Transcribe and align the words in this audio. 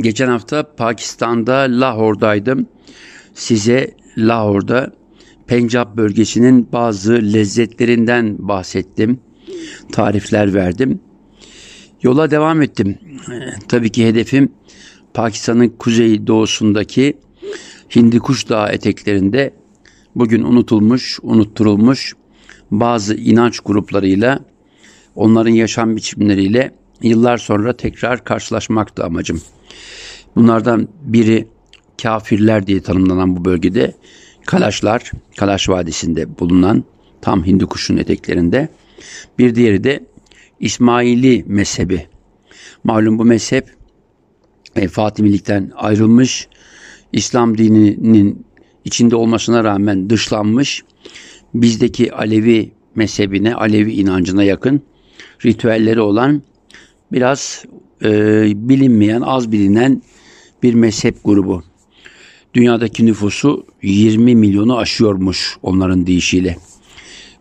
Geçen 0.00 0.28
hafta 0.28 0.74
Pakistan'da 0.76 1.54
Lahor'daydım. 1.54 2.66
Size 3.34 3.94
Lahor'da 4.18 4.92
Pencap 5.46 5.96
bölgesinin 5.96 6.68
bazı 6.72 7.12
lezzetlerinden 7.12 8.36
bahsettim. 8.38 9.20
Tarifler 9.92 10.54
verdim. 10.54 11.00
Yola 12.02 12.30
devam 12.30 12.62
ettim. 12.62 12.98
Tabii 13.68 13.90
ki 13.90 14.06
hedefim 14.06 14.52
Pakistan'ın 15.14 15.68
kuzey 15.68 16.26
doğusundaki 16.26 17.18
Hindikuş 17.96 18.48
Dağı 18.48 18.68
eteklerinde 18.68 19.54
bugün 20.14 20.42
unutulmuş, 20.42 21.18
unutturulmuş 21.22 22.14
bazı 22.70 23.14
inanç 23.14 23.60
gruplarıyla, 23.60 24.40
onların 25.14 25.50
yaşam 25.50 25.96
biçimleriyle 25.96 26.74
yıllar 27.02 27.38
sonra 27.38 27.76
tekrar 27.76 28.24
karşılaşmaktı 28.24 29.04
amacım. 29.04 29.42
Bunlardan 30.36 30.88
biri 31.02 31.48
kafirler 32.02 32.66
diye 32.66 32.80
tanımlanan 32.80 33.36
bu 33.36 33.44
bölgede 33.44 33.94
Kalaşlar, 34.46 35.12
Kalaş 35.36 35.68
Vadisi'nde 35.68 36.38
bulunan 36.38 36.84
tam 37.20 37.46
Hindu 37.46 37.66
kuşun 37.66 37.96
eteklerinde. 37.96 38.68
Bir 39.38 39.54
diğeri 39.54 39.84
de 39.84 40.04
İsmaili 40.60 41.44
mezhebi. 41.46 42.06
Malum 42.84 43.18
bu 43.18 43.24
mezhep 43.24 43.74
e, 44.76 44.88
Fatimilikten 44.88 45.72
ayrılmış, 45.76 46.48
İslam 47.12 47.58
dininin 47.58 48.46
içinde 48.84 49.16
olmasına 49.16 49.64
rağmen 49.64 50.10
dışlanmış, 50.10 50.84
bizdeki 51.54 52.12
Alevi 52.12 52.72
mezhebine, 52.94 53.54
Alevi 53.54 53.92
inancına 53.92 54.44
yakın 54.44 54.82
ritüelleri 55.44 56.00
olan 56.00 56.42
biraz 57.12 57.64
e, 58.04 58.10
bilinmeyen, 58.68 59.20
az 59.20 59.52
bilinen 59.52 60.02
bir 60.62 60.74
mezhep 60.74 61.24
grubu. 61.24 61.62
Dünyadaki 62.54 63.06
nüfusu 63.06 63.66
20 63.82 64.36
milyonu 64.36 64.78
aşıyormuş 64.78 65.56
onların 65.62 66.06
deyişiyle. 66.06 66.56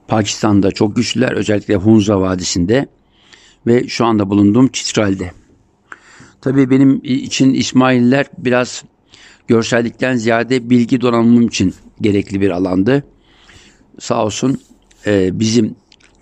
Pakistan'da 0.08 0.72
çok 0.72 0.96
güçlüler 0.96 1.32
özellikle 1.32 1.76
Hunza 1.76 2.22
Vadisi'nde 2.22 2.88
ve 3.68 3.88
şu 3.88 4.06
anda 4.06 4.30
bulunduğum 4.30 4.68
Çitral'de. 4.68 5.32
Tabii 6.42 6.70
benim 6.70 7.02
için 7.04 7.54
İsmailler 7.54 8.26
biraz 8.38 8.84
görsellikten 9.48 10.16
ziyade 10.16 10.70
bilgi 10.70 11.02
donanımım 11.02 11.48
için 11.48 11.74
gerekli 12.02 12.42
bir 12.42 12.50
alandı. 12.50 13.04
Sağ 14.00 14.26
olsun 14.26 14.62
e, 15.08 15.40
bizim 15.40 15.76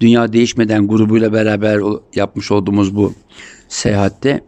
Dünya 0.04 0.34
Değişmeden 0.34 0.88
grubuyla 0.88 1.34
beraber 1.34 1.82
yapmış 2.16 2.52
olduğumuz 2.52 2.96
bu 2.96 3.14
seyahatte 3.68 4.42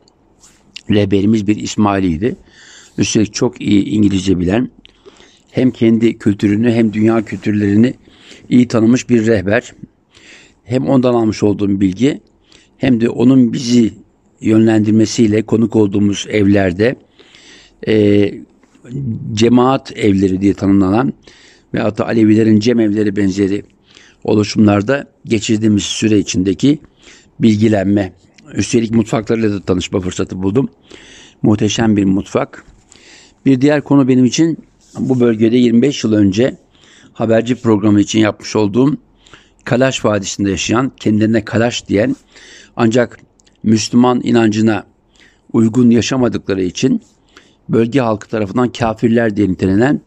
rehberimiz 0.89 1.47
bir 1.47 1.55
İsmailiydi. 1.55 2.35
Üstelik 2.97 3.33
çok 3.33 3.61
iyi 3.61 3.85
İngilizce 3.85 4.39
bilen, 4.39 4.69
hem 5.51 5.71
kendi 5.71 6.17
kültürünü 6.17 6.71
hem 6.71 6.93
dünya 6.93 7.25
kültürlerini 7.25 7.93
iyi 8.49 8.67
tanımış 8.67 9.09
bir 9.09 9.27
rehber. 9.27 9.73
Hem 10.63 10.87
ondan 10.87 11.13
almış 11.13 11.43
olduğum 11.43 11.81
bilgi 11.81 12.21
hem 12.77 13.01
de 13.01 13.09
onun 13.09 13.53
bizi 13.53 13.93
yönlendirmesiyle 14.41 15.41
konuk 15.41 15.75
olduğumuz 15.75 16.25
evlerde 16.29 16.95
e, 17.87 18.33
cemaat 19.33 19.97
evleri 19.97 20.41
diye 20.41 20.53
tanımlanan 20.53 21.13
ve 21.73 21.79
hatta 21.79 22.05
Alevilerin 22.05 22.59
cem 22.59 22.79
evleri 22.79 23.15
benzeri 23.15 23.63
oluşumlarda 24.25 25.07
geçirdiğimiz 25.25 25.83
süre 25.83 26.19
içindeki 26.19 26.79
bilgilenme. 27.39 28.13
Üstelik 28.53 28.91
mutfaklarıyla 28.91 29.51
da 29.51 29.61
tanışma 29.61 29.99
fırsatı 29.99 30.43
buldum. 30.43 30.69
Muhteşem 31.41 31.97
bir 31.97 32.03
mutfak. 32.03 32.65
Bir 33.45 33.61
diğer 33.61 33.81
konu 33.81 34.07
benim 34.07 34.25
için 34.25 34.57
bu 34.99 35.19
bölgede 35.19 35.57
25 35.57 36.03
yıl 36.03 36.13
önce 36.13 36.57
haberci 37.13 37.55
programı 37.55 38.01
için 38.01 38.19
yapmış 38.19 38.55
olduğum 38.55 38.97
Kalaş 39.63 40.05
Vadisi'nde 40.05 40.49
yaşayan, 40.49 40.91
kendilerine 40.97 41.45
Kalaş 41.45 41.87
diyen 41.87 42.15
ancak 42.75 43.19
Müslüman 43.63 44.21
inancına 44.23 44.83
uygun 45.53 45.89
yaşamadıkları 45.89 46.63
için 46.63 47.01
bölge 47.69 47.99
halkı 47.99 48.29
tarafından 48.29 48.71
kafirler 48.71 49.35
diye 49.37 49.49
nitelenen 49.49 50.01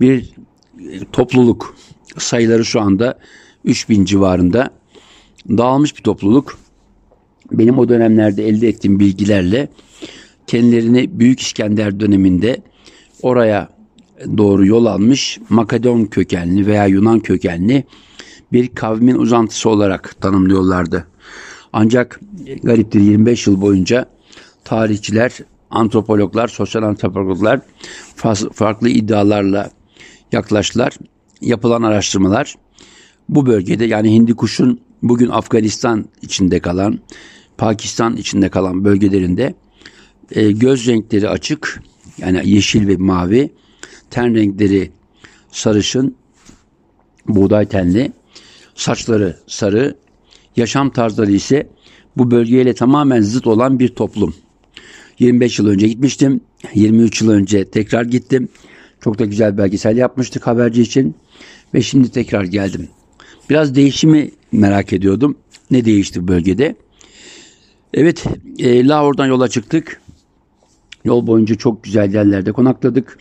bir 0.00 0.30
topluluk. 1.12 1.76
Sayıları 2.18 2.64
şu 2.64 2.80
anda 2.80 3.18
3000 3.64 4.04
civarında 4.04 4.70
dağılmış 5.48 5.96
bir 5.96 6.02
topluluk. 6.02 6.58
Benim 7.52 7.78
o 7.78 7.88
dönemlerde 7.88 8.48
elde 8.48 8.68
ettiğim 8.68 9.00
bilgilerle 9.00 9.68
kendilerini 10.46 11.20
Büyük 11.20 11.40
İskender 11.40 12.00
döneminde 12.00 12.62
oraya 13.22 13.68
doğru 14.36 14.66
yol 14.66 14.86
almış 14.86 15.38
Makedon 15.48 16.04
kökenli 16.04 16.66
veya 16.66 16.86
Yunan 16.86 17.20
kökenli 17.20 17.84
bir 18.52 18.68
kavmin 18.68 19.14
uzantısı 19.14 19.70
olarak 19.70 20.20
tanımlıyorlardı. 20.20 21.06
Ancak 21.72 22.20
gariptir 22.62 23.00
25 23.00 23.46
yıl 23.46 23.60
boyunca 23.60 24.06
tarihçiler, 24.64 25.32
antropologlar, 25.70 26.48
sosyal 26.48 26.82
antropologlar 26.82 27.60
farklı 28.52 28.88
iddialarla 28.88 29.70
yaklaştılar. 30.32 30.92
Yapılan 31.40 31.82
araştırmalar 31.82 32.54
bu 33.28 33.46
bölgede 33.46 33.84
yani 33.84 34.14
Hindikuş'un 34.14 34.80
bugün 35.02 35.28
Afganistan 35.28 36.04
içinde 36.22 36.60
kalan, 36.60 36.98
Pakistan 37.58 38.16
içinde 38.16 38.48
kalan 38.48 38.84
bölgelerinde 38.84 39.54
e, 40.30 40.52
göz 40.52 40.86
renkleri 40.86 41.28
açık 41.28 41.82
yani 42.18 42.50
yeşil 42.50 42.88
ve 42.88 42.96
mavi, 42.96 43.50
ten 44.10 44.34
renkleri 44.34 44.90
sarışın, 45.50 46.16
buğday 47.28 47.68
tenli, 47.68 48.12
saçları 48.74 49.36
sarı, 49.46 49.96
yaşam 50.56 50.90
tarzları 50.90 51.32
ise 51.32 51.70
bu 52.16 52.30
bölgeyle 52.30 52.74
tamamen 52.74 53.20
zıt 53.20 53.46
olan 53.46 53.78
bir 53.78 53.88
toplum. 53.88 54.34
25 55.18 55.58
yıl 55.58 55.66
önce 55.66 55.88
gitmiştim. 55.88 56.40
23 56.74 57.22
yıl 57.22 57.30
önce 57.30 57.64
tekrar 57.64 58.04
gittim. 58.04 58.48
Çok 59.00 59.18
da 59.18 59.24
güzel 59.24 59.58
belgesel 59.58 59.96
yapmıştık 59.96 60.46
haberci 60.46 60.82
için. 60.82 61.14
Ve 61.74 61.82
şimdi 61.82 62.10
tekrar 62.10 62.44
geldim. 62.44 62.88
Biraz 63.50 63.74
değişimi 63.74 64.30
merak 64.52 64.92
ediyordum. 64.92 65.38
Ne 65.70 65.84
değişti 65.84 66.28
bölgede? 66.28 66.76
Evet, 67.94 68.24
e, 68.58 68.88
Lahor'dan 68.88 69.26
yola 69.26 69.48
çıktık. 69.48 70.00
Yol 71.04 71.26
boyunca 71.26 71.54
çok 71.54 71.84
güzel 71.84 72.14
yerlerde 72.14 72.52
konakladık. 72.52 73.18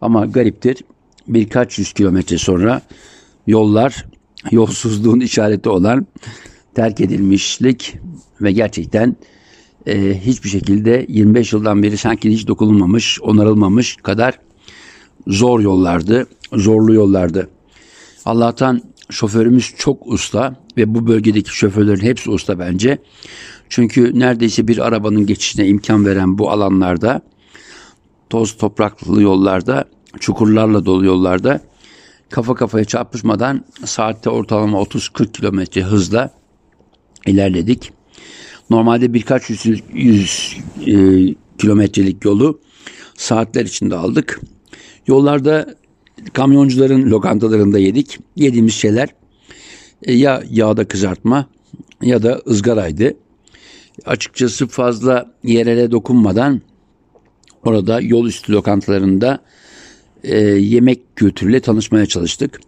Ama 0.00 0.26
gariptir 0.26 0.76
birkaç 1.28 1.78
yüz 1.78 1.92
kilometre 1.92 2.38
sonra 2.38 2.82
yollar 3.46 4.06
yolsuzluğun 4.50 5.20
işareti 5.20 5.68
olan 5.68 6.06
terk 6.74 7.00
edilmişlik 7.00 7.96
ve 8.40 8.52
gerçekten 8.52 9.16
e, 9.86 10.20
hiçbir 10.20 10.48
şekilde 10.48 11.06
25 11.08 11.52
yıldan 11.52 11.82
beri 11.82 11.96
sanki 11.96 12.30
hiç 12.30 12.46
dokunulmamış, 12.46 13.20
onarılmamış 13.20 13.96
kadar 13.96 14.38
zor 15.26 15.60
yollardı, 15.60 16.26
zorlu 16.52 16.94
yollardı. 16.94 17.50
Allah'tan 18.24 18.82
şoförümüz 19.10 19.74
çok 19.78 20.06
usta 20.06 20.56
ve 20.76 20.94
bu 20.94 21.06
bölgedeki 21.06 21.56
şoförlerin 21.56 22.02
hepsi 22.02 22.30
usta 22.30 22.58
bence. 22.58 22.98
Çünkü 23.68 24.18
neredeyse 24.18 24.68
bir 24.68 24.78
arabanın 24.78 25.26
geçişine 25.26 25.66
imkan 25.66 26.06
veren 26.06 26.38
bu 26.38 26.50
alanlarda 26.50 27.20
toz 28.30 28.56
topraklı 28.56 29.22
yollarda, 29.22 29.84
çukurlarla 30.20 30.86
dolu 30.86 31.04
yollarda 31.04 31.60
kafa 32.30 32.54
kafaya 32.54 32.84
çarpışmadan 32.84 33.64
saatte 33.84 34.30
ortalama 34.30 34.78
30-40 34.78 35.32
kilometre 35.32 35.82
hızla 35.82 36.30
ilerledik. 37.26 37.92
Normalde 38.70 39.14
birkaç 39.14 39.50
yüz, 39.50 39.66
yüz 39.92 40.56
e, 40.86 40.94
kilometrelik 41.58 42.24
yolu 42.24 42.60
saatler 43.16 43.64
içinde 43.64 43.96
aldık. 43.96 44.40
Yollarda 45.10 45.74
kamyoncuların 46.32 47.10
lokantalarında 47.10 47.78
yedik. 47.78 48.18
Yediğimiz 48.36 48.74
şeyler 48.74 49.08
e, 50.02 50.12
ya 50.12 50.42
yağda 50.50 50.88
kızartma 50.88 51.46
ya 52.02 52.22
da 52.22 52.40
ızgaraydı 52.46 53.14
açıkçası 54.06 54.66
fazla 54.66 55.34
yerele 55.44 55.90
dokunmadan 55.90 56.60
orada 57.64 58.00
yol 58.00 58.26
üstü 58.26 58.52
lokantalarında 58.52 59.38
e, 60.24 60.38
yemek 60.44 61.16
kültürüyle 61.16 61.60
tanışmaya 61.60 62.06
çalıştık. 62.06 62.60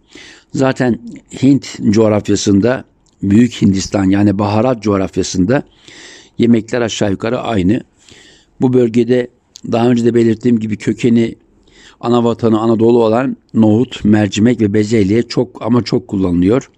Zaten 0.53 0.99
Hint 1.43 1.79
coğrafyasında 1.89 2.83
Büyük 3.21 3.61
Hindistan 3.61 4.03
yani 4.03 4.39
baharat 4.39 4.83
coğrafyasında 4.83 5.63
yemekler 6.37 6.81
aşağı 6.81 7.11
yukarı 7.11 7.39
aynı. 7.39 7.83
Bu 8.61 8.73
bölgede 8.73 9.27
daha 9.71 9.89
önce 9.89 10.05
de 10.05 10.13
belirttiğim 10.13 10.59
gibi 10.59 10.77
kökeni 10.77 11.35
ana 12.03 12.23
vatanı 12.23 12.59
Anadolu 12.59 13.03
olan 13.03 13.37
nohut, 13.53 14.05
mercimek 14.05 14.61
ve 14.61 14.73
bezelye 14.73 15.23
çok 15.23 15.61
ama 15.61 15.83
çok 15.83 16.07
kullanılıyor. 16.07 16.69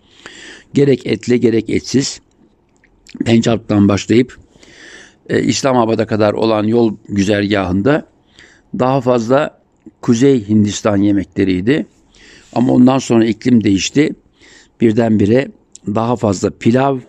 Gerek 0.74 1.06
etli 1.06 1.40
gerek 1.40 1.70
etsiz. 1.70 2.22
Pencap'tan 3.26 3.88
başlayıp 3.88 4.38
e, 5.30 5.44
İslamabad'a 5.44 6.06
kadar 6.08 6.34
olan 6.34 6.64
yol 6.64 6.96
güzergahında 7.10 8.08
daha 8.80 9.02
fazla 9.02 9.62
Kuzey 10.02 10.48
Hindistan 10.48 10.98
yemekleriydi. 10.98 11.86
Ama 12.54 12.74
ondan 12.74 13.00
sonra 13.00 13.26
iklim 13.26 13.64
değişti. 13.64 14.10
Birdenbire 14.82 15.52
daha 15.88 16.16
fazla 16.16 16.50
pilav 16.50 17.00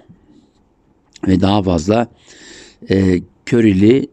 ve 1.29 1.41
daha 1.41 1.63
fazla 1.63 2.09
e, 2.91 3.21
körili, 3.47 4.09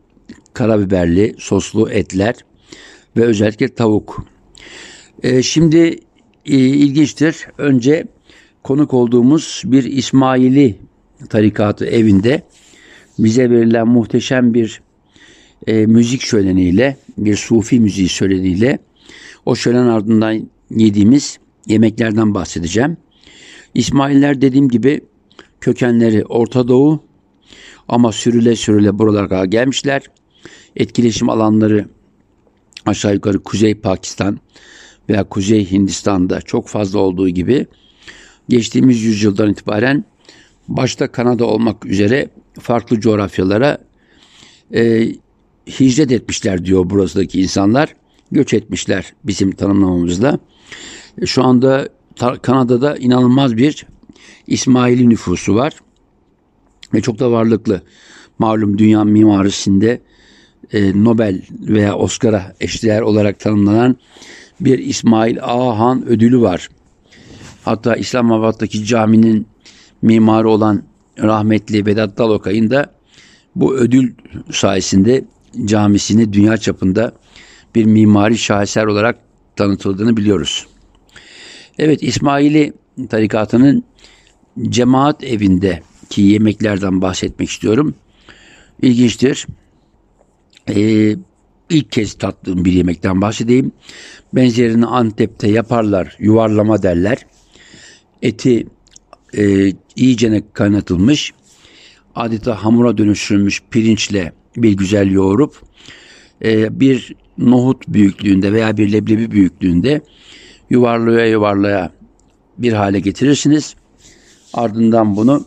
karabiberli, 0.54 1.36
soslu 1.38 1.92
etler 1.92 2.36
ve 3.18 3.24
özellikle 3.24 3.68
tavuk. 3.68 4.26
E, 5.24 5.44
şimdi 5.44 5.78
e, 6.46 6.58
ilginçtir. 6.58 7.48
Önce 7.58 8.08
konuk 8.64 8.94
olduğumuz 8.94 9.62
bir 9.66 9.84
İsmaili 9.84 10.76
tarikatı 11.30 11.86
evinde 11.86 12.42
bize 13.20 13.50
verilen 13.50 13.88
muhteşem 13.88 14.54
bir 14.54 14.82
e, 15.68 15.86
müzik 15.86 16.22
şöleniyle, 16.22 16.98
bir 17.18 17.36
sufi 17.36 17.80
müziği 17.80 18.10
şöleniyle 18.10 18.80
o 19.46 19.56
şölen 19.56 19.88
ardından 19.88 20.50
yediğimiz 20.70 21.40
yemeklerden 21.68 22.34
bahsedeceğim. 22.34 22.98
İsmailler 23.74 24.42
dediğim 24.42 24.70
gibi 24.70 25.02
kökenleri 25.62 26.26
Orta 26.26 26.68
Doğu 26.68 27.04
ama 27.88 28.12
sürüle 28.12 28.56
sürüle 28.56 29.00
buralara 29.00 29.46
gelmişler. 29.46 30.02
Etkileşim 30.76 31.30
alanları 31.30 31.86
aşağı 32.86 33.14
yukarı 33.14 33.44
Kuzey 33.44 33.76
Pakistan 33.76 34.40
veya 35.10 35.24
Kuzey 35.24 35.72
Hindistan'da 35.72 36.42
çok 36.42 36.68
fazla 36.68 37.00
olduğu 37.00 37.30
gibi 37.30 37.68
geçtiğimiz 38.50 39.02
yüzyıldan 39.02 39.52
itibaren 39.52 40.06
başta 40.68 41.12
Kanada 41.12 41.46
olmak 41.46 41.86
üzere 41.86 42.30
farklı 42.60 43.00
coğrafyalara 43.00 43.78
e, 44.74 45.08
hicret 45.68 46.12
etmişler 46.12 46.66
diyor 46.66 46.90
burasındaki 46.90 47.42
insanlar. 47.42 47.96
Göç 48.32 48.54
etmişler 48.54 49.14
bizim 49.24 49.52
tanımlamamızda. 49.52 50.40
E, 51.22 51.26
şu 51.26 51.44
anda 51.44 51.90
Kanada'da 52.42 52.98
inanılmaz 52.98 53.58
bir 53.58 53.86
İsmaili 54.48 55.10
nüfusu 55.10 55.56
var. 55.56 55.74
Ve 56.94 57.02
çok 57.02 57.20
da 57.20 57.32
varlıklı. 57.32 57.82
Malum 58.40 58.78
dünya 58.78 59.04
mimarisinde 59.04 60.02
e, 60.74 61.04
Nobel 61.04 61.42
veya 61.52 61.96
Oscar'a 61.96 62.54
eşdeğer 62.62 63.02
olarak 63.02 63.40
tanımlanan 63.40 63.98
bir 64.60 64.80
İsmail 64.80 65.44
Ahan 65.44 66.06
ödülü 66.06 66.42
var. 66.42 66.70
Hatta 67.64 67.96
İslamabad'daki 67.96 68.86
caminin 68.86 69.48
mimarı 70.02 70.50
olan 70.50 70.84
rahmetli 71.20 71.86
Vedat 71.86 72.18
Dalokay'ın 72.18 72.70
da 72.70 72.94
bu 73.56 73.76
ödül 73.76 74.14
sayesinde 74.52 75.26
camisini 75.66 76.34
dünya 76.34 76.58
çapında 76.58 77.14
bir 77.76 77.86
mimari 77.86 78.38
şaheser 78.38 78.86
olarak 78.86 79.20
tanıtıldığını 79.56 80.18
biliyoruz. 80.18 80.68
Evet 81.80 82.04
İsmaili 82.04 82.74
tarikatının 83.10 83.84
cemaat 84.70 85.24
evindeki 85.24 86.22
yemeklerden 86.22 87.02
bahsetmek 87.02 87.50
istiyorum. 87.50 87.96
İlginçtir. 88.82 89.48
Ee, 90.70 91.16
ilk 91.70 91.92
kez 91.92 92.14
tattığım 92.14 92.66
bir 92.66 92.72
yemekten 92.72 93.22
bahsedeyim. 93.22 93.72
Benzerini 94.34 94.86
Antep'te 94.86 95.48
yaparlar, 95.48 96.16
yuvarlama 96.20 96.84
derler. 96.84 97.26
Eti 98.22 98.68
e, 99.38 99.74
iyicene 99.96 100.44
kaynatılmış, 100.54 101.34
adeta 102.16 102.64
hamura 102.64 102.98
dönüştürülmüş 102.98 103.64
pirinçle 103.72 104.34
bir 104.58 104.74
güzel 104.74 105.12
yoğurup 105.12 105.62
e, 106.44 106.80
bir 106.80 107.16
nohut 107.38 107.88
büyüklüğünde 107.88 108.54
veya 108.54 108.78
bir 108.78 108.92
leblebi 108.92 109.32
büyüklüğünde 109.32 110.02
yuvarlaya 110.70 111.28
yuvarlaya 111.28 111.92
bir 112.58 112.74
hale 112.74 113.00
getirirsiniz. 113.00 113.76
Ardından 114.54 115.16
bunu 115.16 115.46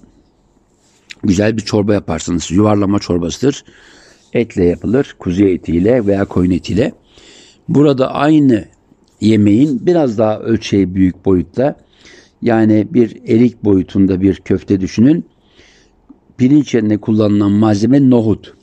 güzel 1.24 1.56
bir 1.56 1.62
çorba 1.62 1.94
yaparsınız. 1.94 2.50
Yuvarlama 2.50 2.98
çorbasıdır. 2.98 3.64
Etle 4.32 4.64
yapılır. 4.64 5.16
Kuzu 5.18 5.44
etiyle 5.44 6.06
veya 6.06 6.24
koyun 6.24 6.50
etiyle. 6.50 6.92
Burada 7.68 8.14
aynı 8.14 8.64
yemeğin 9.20 9.86
biraz 9.86 10.18
daha 10.18 10.38
ölçeği 10.38 10.94
büyük 10.94 11.24
boyutta 11.24 11.76
yani 12.42 12.86
bir 12.90 13.16
erik 13.28 13.64
boyutunda 13.64 14.20
bir 14.20 14.34
köfte 14.34 14.80
düşünün. 14.80 15.24
Pirinç 16.38 16.74
yerine 16.74 16.98
kullanılan 16.98 17.52
malzeme 17.52 18.10
nohut. 18.10 18.54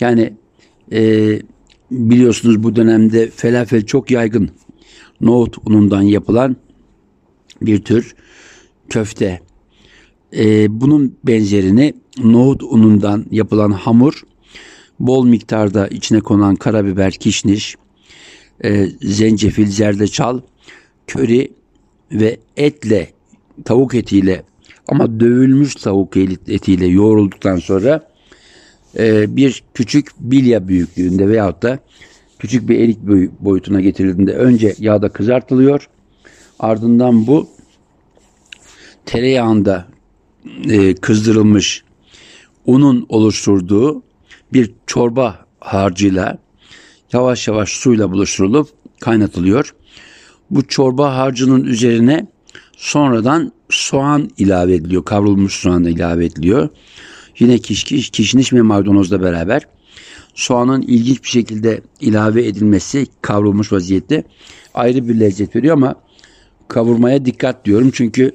Yani 0.00 0.32
e, 0.92 1.30
biliyorsunuz 1.90 2.62
bu 2.62 2.76
dönemde 2.76 3.30
felafel 3.30 3.86
çok 3.86 4.10
yaygın. 4.10 4.50
Nohut 5.20 5.56
unundan 5.66 6.02
yapılan 6.02 6.56
bir 7.62 7.84
tür 7.84 8.14
köfte. 8.88 9.40
E, 10.36 10.66
bunun 10.80 11.16
benzerini 11.24 11.94
nohut 12.24 12.62
unundan 12.62 13.26
yapılan 13.30 13.70
hamur, 13.70 14.22
bol 15.00 15.26
miktarda 15.26 15.88
içine 15.88 16.20
konan 16.20 16.56
karabiber, 16.56 17.12
kişniş, 17.12 17.76
e, 18.64 18.86
zencefil, 19.02 19.66
zerdeçal, 19.66 20.40
köri 21.06 21.52
ve 22.12 22.38
etle, 22.56 23.10
tavuk 23.64 23.94
etiyle 23.94 24.42
ama 24.88 25.20
dövülmüş 25.20 25.74
tavuk 25.74 26.16
etiyle 26.48 26.86
yoğrulduktan 26.86 27.56
sonra 27.56 28.08
e, 28.98 29.36
bir 29.36 29.64
küçük 29.74 30.08
bilya 30.20 30.68
büyüklüğünde 30.68 31.28
veyahut 31.28 31.62
da 31.62 31.78
küçük 32.38 32.68
bir 32.68 32.80
erik 32.80 32.98
boyutuna 33.40 33.80
getirildiğinde 33.80 34.32
önce 34.34 34.74
yağda 34.78 35.08
kızartılıyor. 35.08 35.88
Ardından 36.58 37.26
bu 37.26 37.48
tereyağında 39.06 39.86
e, 40.70 40.94
kızdırılmış 40.94 41.84
unun 42.66 43.06
oluşturduğu 43.08 44.02
bir 44.54 44.72
çorba 44.86 45.46
harcıyla 45.60 46.38
yavaş 47.12 47.48
yavaş 47.48 47.68
suyla 47.68 48.12
buluşturulup 48.12 48.68
kaynatılıyor. 49.00 49.74
Bu 50.50 50.68
çorba 50.68 51.16
harcının 51.16 51.64
üzerine 51.64 52.26
sonradan 52.76 53.52
soğan 53.70 54.30
ilave 54.38 54.74
ediliyor. 54.74 55.04
Kavrulmuş 55.04 55.54
soğan 55.54 55.84
ilave 55.84 56.24
ediliyor. 56.24 56.68
Yine 57.38 57.58
kişniş, 57.58 58.10
kişniş 58.10 58.52
ve 58.52 58.62
maydanozla 58.62 59.22
beraber 59.22 59.62
soğanın 60.34 60.82
ilginç 60.82 61.22
bir 61.22 61.28
şekilde 61.28 61.80
ilave 62.00 62.46
edilmesi 62.46 63.06
kavrulmuş 63.22 63.72
vaziyette 63.72 64.24
ayrı 64.74 65.08
bir 65.08 65.20
lezzet 65.20 65.56
veriyor 65.56 65.76
ama 65.76 65.94
kavurmaya 66.68 67.24
dikkat 67.24 67.64
diyorum 67.64 67.90
çünkü 67.94 68.32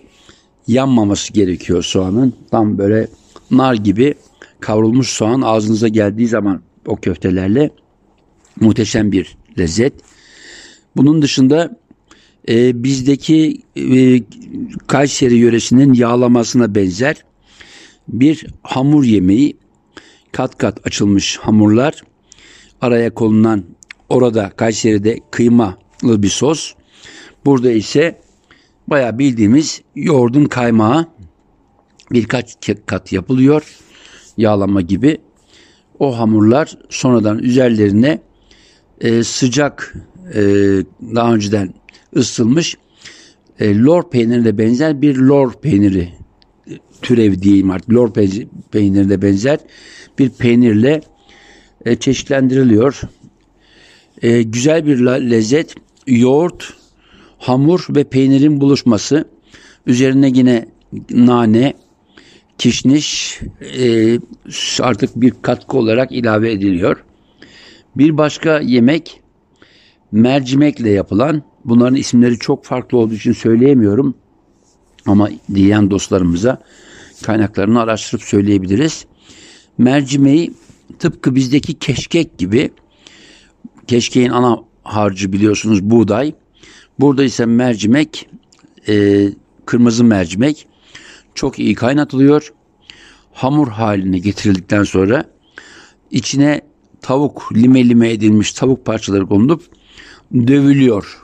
yanmaması 0.67 1.33
gerekiyor 1.33 1.83
soğanın. 1.83 2.33
Tam 2.51 2.77
böyle 2.77 3.07
nar 3.51 3.73
gibi 3.73 4.15
kavrulmuş 4.59 5.09
soğan 5.09 5.41
ağzınıza 5.41 5.87
geldiği 5.87 6.27
zaman 6.27 6.61
o 6.87 6.95
köftelerle 6.95 7.69
muhteşem 8.59 9.11
bir 9.11 9.37
lezzet. 9.59 9.93
Bunun 10.95 11.21
dışında 11.21 11.79
e, 12.49 12.83
bizdeki 12.83 13.61
e, 13.75 14.21
Kayseri 14.87 15.35
yöresinin 15.35 15.93
yağlamasına 15.93 16.75
benzer 16.75 17.25
bir 18.07 18.45
hamur 18.63 19.03
yemeği. 19.03 19.57
Kat 20.31 20.57
kat 20.57 20.87
açılmış 20.87 21.37
hamurlar. 21.37 22.03
Araya 22.81 23.13
konulan 23.13 23.63
orada 24.09 24.49
Kayseri'de 24.49 25.19
kıymalı 25.31 25.77
bir 26.03 26.29
sos. 26.29 26.73
Burada 27.45 27.71
ise 27.71 28.21
baya 28.87 29.19
bildiğimiz 29.19 29.81
yoğurdun 29.95 30.45
kaymağı 30.45 31.07
birkaç 32.11 32.55
kat 32.85 33.11
yapılıyor 33.11 33.79
yağlama 34.39 34.81
gibi 34.81 35.17
o 35.99 36.19
hamurlar 36.19 36.77
sonradan 36.89 37.39
üzerlerine 37.39 38.21
e, 39.01 39.23
sıcak 39.23 39.95
e, 40.33 40.41
daha 41.15 41.33
önceden 41.33 41.73
ısıtılmış 42.15 42.77
e, 43.59 43.79
lor 43.79 44.09
peynirine 44.09 44.57
benzer 44.57 45.01
bir 45.01 45.15
lor 45.15 45.53
peyniri 45.53 46.09
e, 46.67 46.73
türev 47.01 47.41
diyeyim 47.41 47.71
artık 47.71 47.93
lor 47.93 48.13
peynirine 48.71 49.21
benzer 49.21 49.59
bir 50.19 50.29
peynirle 50.29 51.01
e, 51.85 51.95
çeşitlendiriliyor. 51.95 53.01
E, 54.21 54.41
güzel 54.41 54.85
bir 54.85 54.99
lezzet 54.99 55.75
yoğurt, 56.07 56.73
hamur 57.37 57.85
ve 57.89 58.03
peynirin 58.03 58.61
buluşması. 58.61 59.25
Üzerine 59.85 60.31
yine 60.35 60.65
nane, 61.11 61.73
kişniş 62.59 63.39
e, 63.61 64.19
artık 64.81 65.09
bir 65.15 65.33
katkı 65.41 65.77
olarak 65.77 66.11
ilave 66.11 66.51
ediliyor. 66.51 67.03
Bir 67.95 68.17
başka 68.17 68.59
yemek 68.59 69.21
mercimekle 70.11 70.89
yapılan 70.89 71.43
bunların 71.65 71.95
isimleri 71.95 72.39
çok 72.39 72.65
farklı 72.65 72.97
olduğu 72.97 73.13
için 73.13 73.33
söyleyemiyorum. 73.33 74.15
Ama 75.05 75.29
diyen 75.53 75.91
dostlarımıza 75.91 76.61
kaynaklarını 77.23 77.81
araştırıp 77.81 78.23
söyleyebiliriz. 78.23 79.05
Mercimeği 79.77 80.53
tıpkı 80.99 81.35
bizdeki 81.35 81.73
keşkek 81.73 82.37
gibi 82.37 82.71
keşkeğin 83.87 84.29
ana 84.29 84.59
harcı 84.83 85.33
biliyorsunuz 85.33 85.83
buğday. 85.83 86.33
Burada 86.99 87.23
ise 87.23 87.45
mercimek, 87.45 88.29
e, 88.87 89.25
kırmızı 89.65 90.03
mercimek 90.03 90.68
çok 91.39 91.59
iyi 91.59 91.75
kaynatılıyor. 91.75 92.53
Hamur 93.33 93.67
haline 93.67 94.19
getirildikten 94.19 94.83
sonra 94.83 95.25
içine 96.11 96.61
tavuk 97.01 97.53
lime 97.55 97.89
lime 97.89 98.11
edilmiş 98.11 98.53
tavuk 98.53 98.85
parçaları 98.85 99.27
konulup 99.27 99.63
dövülüyor. 100.33 101.23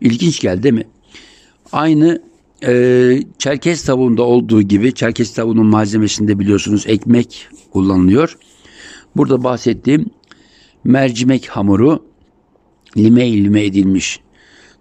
İlginç 0.00 0.40
geldi 0.40 0.62
değil 0.62 0.74
mi? 0.74 0.86
Aynı 1.72 2.22
e, 2.66 3.22
Çerkez 3.38 3.82
tavuğunda 3.82 4.22
olduğu 4.22 4.62
gibi 4.62 4.94
Çerkez 4.94 5.34
tavuğunun 5.34 5.66
malzemesinde 5.66 6.38
biliyorsunuz 6.38 6.84
ekmek 6.86 7.48
kullanılıyor. 7.72 8.38
Burada 9.16 9.44
bahsettiğim 9.44 10.10
mercimek 10.84 11.48
hamuru 11.48 12.06
lime 12.96 13.32
lime 13.32 13.64
edilmiş 13.64 14.20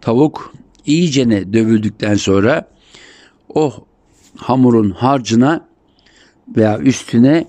tavuk 0.01 0.53
iyicene 0.85 1.53
dövüldükten 1.53 2.15
sonra 2.15 2.69
o 3.49 3.85
hamurun 4.37 4.91
harcına 4.91 5.67
veya 6.57 6.79
üstüne 6.79 7.47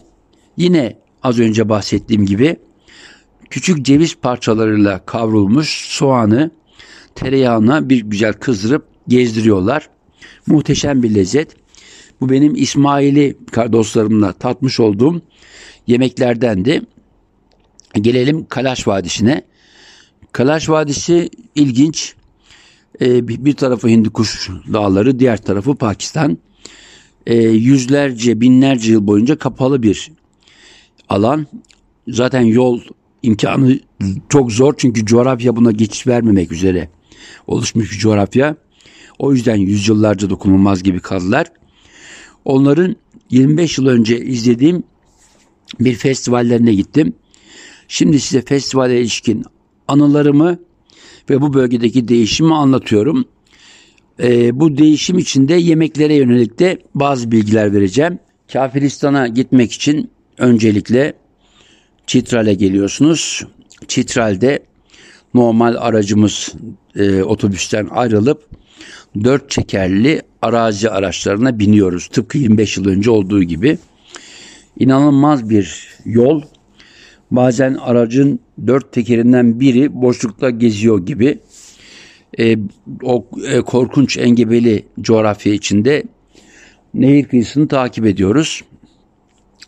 yine 0.57 0.97
az 1.23 1.39
önce 1.39 1.69
bahsettiğim 1.69 2.27
gibi 2.27 2.57
küçük 3.51 3.85
ceviz 3.85 4.15
parçalarıyla 4.15 5.07
kavrulmuş 5.07 5.85
soğanı 5.89 6.51
tereyağına 7.15 7.89
bir 7.89 8.01
güzel 8.01 8.33
kızdırıp 8.33 8.87
gezdiriyorlar. 9.09 9.89
Muhteşem 10.47 11.03
bir 11.03 11.15
lezzet. 11.15 11.57
Bu 12.21 12.31
benim 12.31 12.57
İsmail'i 12.57 13.37
dostlarımla 13.73 14.33
tatmış 14.33 14.81
olduğum 14.81 15.23
yemeklerdendi. 15.87 16.83
Gelelim 17.95 18.47
Kalaş 18.47 18.89
Vadisi'ne. 18.89 19.43
Kalaş 20.33 20.69
Vadisi 20.69 21.31
ilginç. 21.55 22.15
Ee, 23.01 23.29
bir 23.29 23.53
tarafı 23.53 23.89
Hindikuş 23.89 24.51
dağları, 24.73 25.19
diğer 25.19 25.43
tarafı 25.43 25.75
Pakistan. 25.75 26.39
Ee, 27.27 27.35
yüzlerce, 27.43 28.41
binlerce 28.41 28.93
yıl 28.93 29.07
boyunca 29.07 29.39
kapalı 29.39 29.83
bir 29.83 30.11
alan. 31.09 31.47
Zaten 32.09 32.41
yol 32.41 32.81
imkanı 33.23 33.79
çok 34.29 34.53
zor 34.53 34.75
çünkü 34.77 35.07
coğrafya 35.07 35.57
buna 35.57 35.71
geçiş 35.71 36.07
vermemek 36.07 36.53
üzere 36.53 36.89
oluşmuş 37.47 37.93
bir 37.93 37.99
coğrafya. 37.99 38.57
O 39.19 39.33
yüzden 39.33 39.57
yüzyıllarca 39.57 40.31
dokunulmaz 40.31 40.83
gibi 40.83 41.01
kaldılar. 41.01 41.47
Onların 42.45 42.97
25 43.31 43.79
yıl 43.79 43.87
önce 43.87 44.21
izlediğim 44.21 44.83
bir 45.81 45.95
festivallerine 45.95 46.75
gittim. 46.75 47.13
Şimdi 47.89 48.21
size 48.21 48.43
festivale 48.43 49.01
ilişkin 49.01 49.45
anılarımı 49.89 50.59
ve 51.31 51.41
bu 51.41 51.55
bölgedeki 51.55 52.09
değişimi 52.09 52.55
anlatıyorum. 52.55 53.25
Ee, 54.23 54.61
bu 54.61 54.79
değişim 54.79 55.19
içinde 55.19 55.55
yemeklere 55.55 56.15
yönelik 56.15 56.59
de 56.59 56.79
bazı 56.95 57.33
bilgiler 57.33 57.73
vereceğim. 57.73 58.19
Kafiristan'a 58.53 59.29
gitmek 59.29 59.73
için 59.73 60.11
öncelikle 60.39 61.15
Çitral'e 62.07 62.55
geliyorsunuz. 62.55 63.47
Çitral'de 63.89 64.63
normal 65.35 65.75
aracımız 65.79 66.55
e, 66.97 67.23
otobüsten 67.23 67.89
ayrılıp 67.91 68.49
dört 69.25 69.51
çekerli 69.51 70.23
arazi 70.43 70.91
araçlarına 70.91 71.59
biniyoruz. 71.59 72.09
Tıpkı 72.09 72.39
25 72.39 72.77
yıl 72.77 72.89
önce 72.89 73.11
olduğu 73.11 73.43
gibi. 73.43 73.79
İnanılmaz 74.79 75.51
bir 75.51 75.89
yol. 76.05 76.43
Bazen 77.31 77.75
aracın 77.75 78.41
dört 78.67 78.93
tekerinden 78.93 79.61
biri 79.61 80.03
boşlukta 80.03 80.51
geziyor 80.51 81.07
gibi. 81.07 81.39
E, 82.39 82.57
o 83.03 83.27
e, 83.47 83.61
korkunç 83.61 84.19
engebeli 84.19 84.87
coğrafya 85.01 85.53
içinde 85.53 86.03
nehir 86.95 87.25
kıyısını 87.25 87.69
takip 87.69 88.07
ediyoruz. 88.07 88.65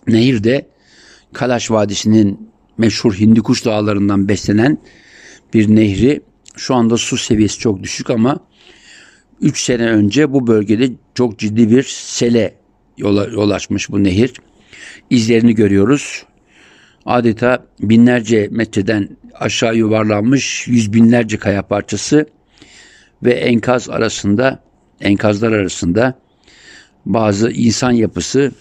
Nehir 0.07 0.45
de 0.45 0.69
Kalaş 1.33 1.71
Vadisi'nin 1.71 2.51
meşhur 2.79 3.15
Hindikuş 3.15 3.65
dağlarından 3.65 4.29
beslenen 4.29 4.79
bir 5.55 5.77
nehri. 5.77 6.21
Şu 6.57 6.75
anda 6.75 6.97
su 6.97 7.17
seviyesi 7.17 7.59
çok 7.59 7.83
düşük 7.83 8.11
ama 8.11 8.41
3 9.41 9.65
sene 9.65 9.87
önce 9.91 10.33
bu 10.33 10.47
bölgede 10.47 10.91
çok 11.15 11.39
ciddi 11.39 11.71
bir 11.71 11.83
sele 11.83 12.55
yol 12.99 13.51
açmış 13.51 13.91
bu 13.91 14.05
nehir. 14.05 14.33
İzlerini 15.11 15.55
görüyoruz. 15.55 16.25
Adeta 17.07 17.67
binlerce 17.81 18.49
metreden 18.51 19.09
aşağı 19.35 19.77
yuvarlanmış 19.77 20.69
yüz 20.69 20.93
binlerce 20.93 21.37
kaya 21.37 21.63
parçası 21.63 22.27
ve 23.23 23.33
enkaz 23.33 23.91
arasında 23.91 24.63
enkazlar 25.01 25.53
arasında 25.53 26.19
bazı 27.07 27.51
insan 27.51 27.91
yapısı 27.91 28.53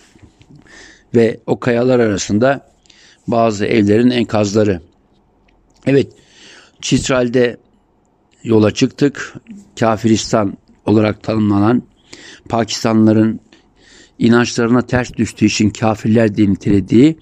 ve 1.16 1.40
o 1.46 1.60
kayalar 1.60 2.00
arasında 2.00 2.72
bazı 3.28 3.66
evlerin 3.66 4.10
enkazları. 4.10 4.82
Evet, 5.86 6.08
Çitral'de 6.82 7.58
yola 8.44 8.72
çıktık. 8.72 9.34
Kafiristan 9.80 10.58
olarak 10.86 11.24
tanımlanan 11.24 11.84
Pakistanlıların 12.50 13.40
inançlarına 14.20 14.82
ters 14.82 15.14
düştüğü 15.14 15.46
için 15.46 15.70
kafirler 15.70 16.36
diye 16.36 16.50
nitelediği 16.50 17.20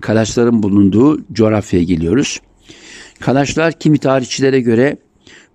Kalaşların 0.00 0.62
bulunduğu 0.62 1.20
coğrafyaya 1.32 1.84
geliyoruz. 1.84 2.40
Kalaşlar 3.20 3.72
kimi 3.72 3.98
tarihçilere 3.98 4.60
göre 4.60 4.96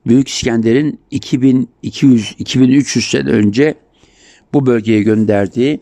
Büyük 0.08 0.28
İskender'in 0.28 1.00
2200-2300 1.12 3.10
sene 3.10 3.30
önce 3.30 3.76
bu 4.54 4.66
bölgeye 4.66 5.04
gönderdiği 5.04 5.82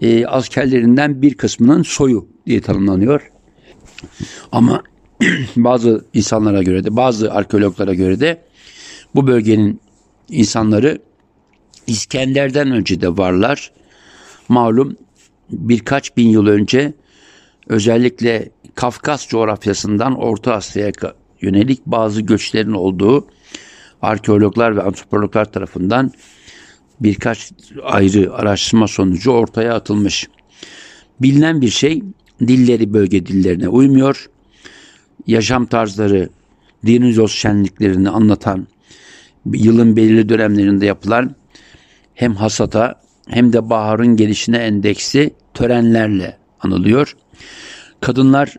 e, 0.00 0.26
askerlerinden 0.26 1.22
bir 1.22 1.34
kısmının 1.34 1.82
soyu 1.82 2.28
diye 2.46 2.60
tanımlanıyor. 2.60 3.30
Ama 4.52 4.82
bazı 5.56 6.04
insanlara 6.14 6.62
göre 6.62 6.84
de 6.84 6.96
bazı 6.96 7.32
arkeologlara 7.32 7.94
göre 7.94 8.20
de 8.20 8.42
bu 9.14 9.26
bölgenin 9.26 9.80
insanları 10.28 10.98
İskender'den 11.86 12.70
önce 12.70 13.00
de 13.00 13.16
varlar. 13.16 13.72
Malum 14.48 14.96
birkaç 15.50 16.16
bin 16.16 16.28
yıl 16.28 16.46
önce 16.46 16.92
özellikle 17.68 18.50
Kafkas 18.74 19.28
coğrafyasından 19.28 20.18
Orta 20.18 20.54
Asya'ya 20.54 20.92
yönelik 21.42 21.86
bazı 21.86 22.20
göçlerin 22.20 22.72
olduğu 22.72 23.26
arkeologlar 24.02 24.76
ve 24.76 24.82
antropologlar 24.82 25.52
tarafından 25.52 26.12
birkaç 27.00 27.52
ayrı 27.82 28.34
araştırma 28.34 28.88
sonucu 28.88 29.30
ortaya 29.30 29.74
atılmış. 29.74 30.28
Bilinen 31.20 31.60
bir 31.60 31.70
şey 31.70 32.02
dilleri 32.40 32.92
bölge 32.92 33.26
dillerine 33.26 33.68
uymuyor. 33.68 34.30
Yaşam 35.26 35.66
tarzları 35.66 36.28
Dionysos 36.86 37.32
şenliklerini 37.32 38.10
anlatan 38.10 38.66
yılın 39.52 39.96
belirli 39.96 40.28
dönemlerinde 40.28 40.86
yapılan 40.86 41.34
hem 42.14 42.34
hasata 42.34 43.02
hem 43.28 43.52
de 43.52 43.70
baharın 43.70 44.16
gelişine 44.16 44.56
endeksi 44.56 45.34
törenlerle 45.54 46.38
anılıyor. 46.60 47.16
Kadınlar 48.00 48.54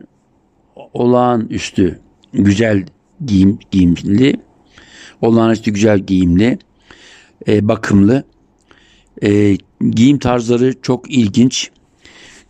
olağanüstü 0.92 2.00
güzel 2.34 2.84
giyim, 3.26 3.58
giyimli, 3.70 4.36
olağanüstü 5.20 5.70
güzel 5.70 5.98
giyimli, 5.98 6.58
e, 7.48 7.68
bakımlı. 7.68 8.24
E, 9.22 9.56
giyim 9.90 10.18
tarzları 10.18 10.74
çok 10.82 11.10
ilginç. 11.10 11.70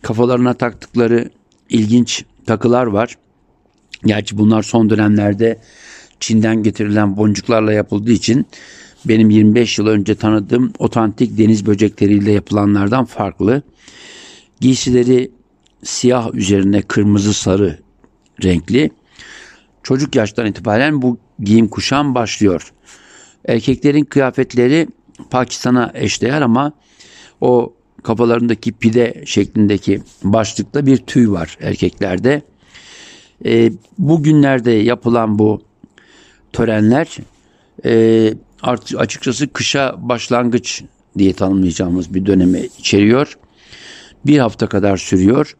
Kafalarına 0.01 0.53
taktıkları 0.53 1.29
ilginç 1.69 2.25
takılar 2.45 2.85
var. 2.85 3.17
Gerçi 4.05 4.37
bunlar 4.37 4.63
son 4.63 4.89
dönemlerde 4.89 5.61
Çin'den 6.19 6.63
getirilen 6.63 7.17
boncuklarla 7.17 7.73
yapıldığı 7.73 8.11
için 8.11 8.45
benim 9.05 9.29
25 9.29 9.77
yıl 9.77 9.87
önce 9.87 10.15
tanıdığım 10.15 10.73
otantik 10.79 11.37
deniz 11.37 11.65
böcekleriyle 11.65 12.31
yapılanlardan 12.31 13.05
farklı. 13.05 13.61
Giysileri 14.61 15.31
siyah 15.83 16.33
üzerine 16.33 16.81
kırmızı 16.81 17.33
sarı 17.33 17.79
renkli. 18.43 18.91
Çocuk 19.85 20.15
yaştan 20.15 20.45
itibaren 20.45 21.01
bu 21.01 21.17
giyim 21.39 21.67
kuşam 21.67 22.15
başlıyor. 22.15 22.73
Erkeklerin 23.47 24.05
kıyafetleri 24.05 24.87
Pakistan'a 25.29 25.91
eşdeğer 25.93 26.41
ama 26.41 26.71
o 27.41 27.73
kafalarındaki 28.03 28.71
pide 28.71 29.23
şeklindeki 29.25 30.01
başlıkta 30.23 30.85
bir 30.85 30.97
tüy 30.97 31.29
var 31.29 31.57
erkeklerde. 31.61 32.41
E, 33.45 33.71
bugünlerde 33.97 34.71
yapılan 34.71 35.39
bu 35.39 35.61
törenler 36.53 37.17
e, 37.85 38.33
açıkçası 38.97 39.53
kışa 39.53 39.95
başlangıç 39.97 40.83
diye 41.17 41.33
tanımlayacağımız 41.33 42.13
bir 42.13 42.25
dönemi 42.25 42.69
içeriyor. 42.79 43.37
Bir 44.25 44.39
hafta 44.39 44.67
kadar 44.67 44.97
sürüyor. 44.97 45.57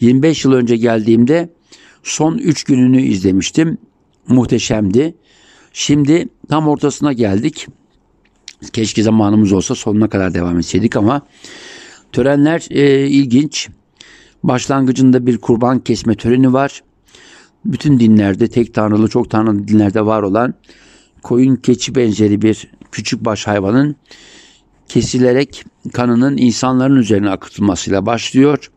25 0.00 0.44
yıl 0.44 0.52
önce 0.52 0.76
geldiğimde 0.76 1.48
son 2.02 2.38
3 2.38 2.64
gününü 2.64 3.02
izlemiştim. 3.02 3.78
Muhteşemdi. 4.28 5.14
Şimdi 5.72 6.28
tam 6.48 6.68
ortasına 6.68 7.12
geldik. 7.12 7.66
Keşke 8.72 9.02
zamanımız 9.02 9.52
olsa 9.52 9.74
sonuna 9.74 10.08
kadar 10.08 10.34
devam 10.34 10.58
etseydik 10.58 10.96
ama 10.96 11.22
törenler 12.12 12.66
e, 12.70 13.08
ilginç. 13.08 13.68
Başlangıcında 14.42 15.26
bir 15.26 15.38
kurban 15.38 15.78
kesme 15.78 16.14
töreni 16.14 16.52
var. 16.52 16.82
Bütün 17.64 18.00
dinlerde 18.00 18.48
tek 18.48 18.74
tanrılı 18.74 19.08
çok 19.08 19.30
tanrılı 19.30 19.68
dinlerde 19.68 20.06
var 20.06 20.22
olan 20.22 20.54
koyun 21.22 21.56
keçi 21.56 21.94
benzeri 21.94 22.42
bir 22.42 22.68
küçük 22.92 23.24
baş 23.24 23.46
hayvanın 23.46 23.96
kesilerek 24.88 25.64
kanının 25.92 26.36
insanların 26.36 26.96
üzerine 26.96 27.30
akıtılmasıyla 27.30 28.06
başlıyor. 28.06 28.70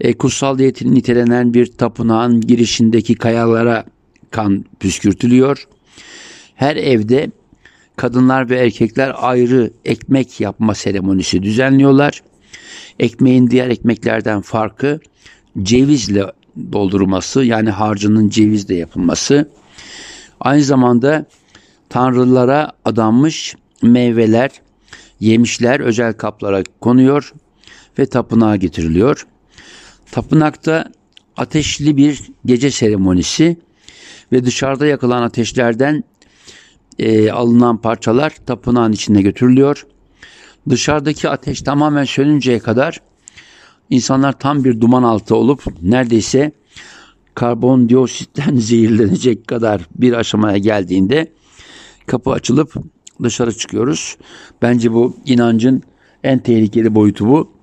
E, 0.00 0.12
kutsal 0.12 0.58
diyetini 0.58 0.94
nitelenen 0.94 1.54
bir 1.54 1.66
tapınağın 1.66 2.40
girişindeki 2.40 3.14
kayalara 3.14 3.84
kan 4.30 4.64
püskürtülüyor. 4.80 5.68
Her 6.54 6.76
evde 6.76 7.30
kadınlar 7.96 8.50
ve 8.50 8.58
erkekler 8.58 9.12
ayrı 9.16 9.70
ekmek 9.84 10.40
yapma 10.40 10.74
seremonisi 10.74 11.42
düzenliyorlar. 11.42 12.22
Ekmeğin 12.98 13.50
diğer 13.50 13.68
ekmeklerden 13.68 14.40
farkı 14.40 15.00
cevizle 15.62 16.32
doldurulması 16.72 17.44
yani 17.44 17.70
harcının 17.70 18.28
cevizle 18.28 18.74
yapılması. 18.74 19.48
Aynı 20.40 20.62
zamanda 20.62 21.26
tanrılara 21.88 22.72
adanmış 22.84 23.54
meyveler, 23.82 24.50
yemişler 25.20 25.80
özel 25.80 26.12
kaplara 26.12 26.62
konuyor 26.80 27.32
ve 27.98 28.06
tapınağa 28.06 28.56
getiriliyor. 28.56 29.26
Tapınakta 30.12 30.92
ateşli 31.36 31.96
bir 31.96 32.20
gece 32.44 32.70
seremonisi 32.70 33.56
ve 34.32 34.44
dışarıda 34.44 34.86
yakılan 34.86 35.22
ateşlerden 35.22 36.04
e, 36.98 37.30
alınan 37.30 37.76
parçalar 37.76 38.32
tapınağın 38.46 38.92
içine 38.92 39.22
götürülüyor. 39.22 39.86
Dışarıdaki 40.68 41.28
ateş 41.28 41.62
tamamen 41.62 42.04
sönünceye 42.04 42.58
kadar 42.58 43.00
insanlar 43.90 44.38
tam 44.38 44.64
bir 44.64 44.80
duman 44.80 45.02
altı 45.02 45.36
olup 45.36 45.64
neredeyse 45.82 46.52
karbondioksitten 47.34 48.56
zehirlenecek 48.56 49.46
kadar 49.48 49.88
bir 49.96 50.12
aşamaya 50.12 50.58
geldiğinde 50.58 51.32
kapı 52.06 52.30
açılıp 52.30 52.74
dışarı 53.22 53.56
çıkıyoruz. 53.56 54.16
Bence 54.62 54.92
bu 54.92 55.16
inancın 55.26 55.82
en 56.24 56.38
tehlikeli 56.38 56.94
boyutu 56.94 57.26
bu. 57.26 57.61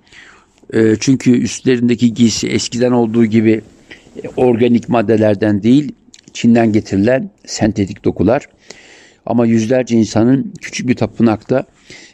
E, 0.73 0.95
çünkü 0.99 1.31
üstlerindeki 1.31 2.13
giysi 2.13 2.47
eskiden 2.47 2.91
olduğu 2.91 3.25
gibi 3.25 3.61
organik 4.37 4.89
maddelerden 4.89 5.63
değil, 5.63 5.91
Çin'den 6.33 6.73
getirilen 6.73 7.29
sentetik 7.45 8.05
dokular. 8.05 8.49
Ama 9.25 9.45
yüzlerce 9.45 9.95
insanın 9.95 10.53
küçük 10.61 10.87
bir 10.87 10.95
tapınakta 10.95 11.65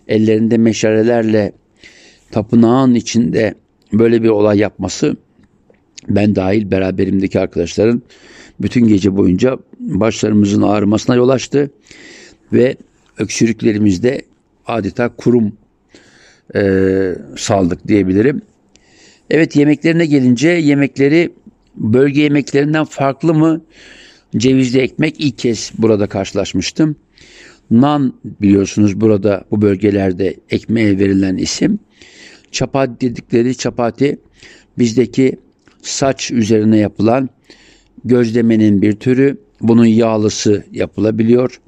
ellerinde 0.07 0.57
meşalelerle 0.57 1.51
tapınağın 2.31 2.95
içinde 2.95 3.55
böyle 3.93 4.23
bir 4.23 4.29
olay 4.29 4.57
yapması 4.57 5.17
ben 6.09 6.35
dahil 6.35 6.71
beraberimdeki 6.71 7.39
arkadaşların 7.39 8.01
bütün 8.61 8.87
gece 8.87 9.17
boyunca 9.17 9.57
başlarımızın 9.79 10.61
ağrımasına 10.61 11.15
yol 11.15 11.29
açtı 11.29 11.71
ve 12.53 12.75
öksürüklerimizde 13.17 14.21
adeta 14.65 15.09
kurum 15.09 15.53
e, 16.55 16.61
saldık 17.37 17.87
diyebilirim. 17.87 18.41
Evet 19.29 19.55
yemeklerine 19.55 20.05
gelince 20.05 20.49
yemekleri 20.49 21.31
bölge 21.75 22.21
yemeklerinden 22.21 22.85
farklı 22.85 23.33
mı? 23.33 23.61
Cevizli 24.37 24.79
ekmek 24.79 25.15
ilk 25.19 25.37
kez 25.37 25.71
burada 25.77 26.07
karşılaşmıştım. 26.07 26.95
Nan 27.71 28.13
biliyorsunuz 28.41 29.01
burada 29.01 29.43
bu 29.51 29.61
bölgelerde 29.61 30.35
ekmeğe 30.49 30.99
verilen 30.99 31.37
isim. 31.37 31.79
Çapati 32.51 33.01
dedikleri 33.01 33.55
çapati 33.55 34.19
bizdeki 34.77 35.35
saç 35.81 36.31
üzerine 36.31 36.77
yapılan 36.77 37.29
gözlemenin 38.05 38.81
bir 38.81 38.93
türü. 38.93 39.37
Bunun 39.61 39.85
yağlısı 39.85 40.63
yapılabiliyor. 40.71 41.61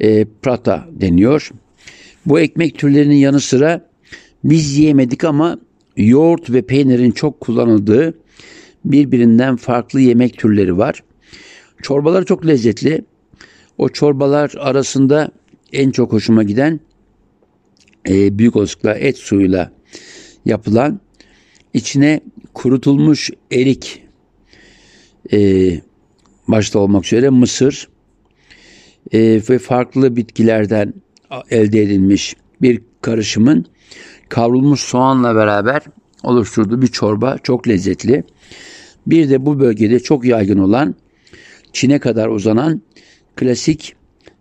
E, 0.00 0.24
prata 0.24 0.86
deniyor. 0.90 1.50
Bu 2.26 2.40
ekmek 2.40 2.78
türlerinin 2.78 3.16
yanı 3.16 3.40
sıra 3.40 3.91
biz 4.44 4.78
yiyemedik 4.78 5.24
ama 5.24 5.58
yoğurt 5.96 6.50
ve 6.50 6.62
peynirin 6.62 7.10
çok 7.10 7.40
kullanıldığı 7.40 8.14
birbirinden 8.84 9.56
farklı 9.56 10.00
yemek 10.00 10.38
türleri 10.38 10.78
var. 10.78 11.02
Çorbalar 11.82 12.24
çok 12.24 12.46
lezzetli. 12.46 13.04
O 13.78 13.88
çorbalar 13.88 14.52
arasında 14.58 15.30
en 15.72 15.90
çok 15.90 16.12
hoşuma 16.12 16.42
giden 16.42 16.80
e, 18.08 18.38
büyük 18.38 18.56
olasılıkla 18.56 18.94
et 18.94 19.18
suyuyla 19.18 19.72
yapılan 20.44 21.00
içine 21.74 22.20
kurutulmuş 22.54 23.30
erik 23.52 24.02
e, 25.32 25.70
başta 26.48 26.78
olmak 26.78 27.04
üzere 27.04 27.30
mısır 27.30 27.88
e, 29.12 29.40
ve 29.50 29.58
farklı 29.58 30.16
bitkilerden 30.16 30.94
elde 31.50 31.82
edilmiş 31.82 32.36
bir 32.62 32.82
karışımın 33.00 33.66
kavrulmuş 34.32 34.80
soğanla 34.80 35.34
beraber 35.34 35.82
oluşturduğu 36.22 36.82
bir 36.82 36.86
çorba 36.86 37.38
çok 37.42 37.68
lezzetli. 37.68 38.24
Bir 39.06 39.30
de 39.30 39.46
bu 39.46 39.60
bölgede 39.60 40.00
çok 40.00 40.24
yaygın 40.24 40.58
olan 40.58 40.94
Çin'e 41.72 41.98
kadar 41.98 42.28
uzanan 42.28 42.82
klasik 43.36 43.94